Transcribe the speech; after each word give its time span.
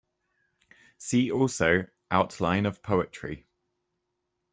See 0.97 1.31
also: 1.31 1.85
outline 2.09 2.65
of 2.65 2.81
poetry. 2.81 3.45